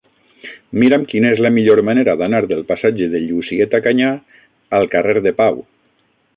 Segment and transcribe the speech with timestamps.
[0.83, 4.09] Mira'm quina és la millor manera d'anar del passatge de Llucieta Canyà
[4.79, 5.65] al carrer de Pau.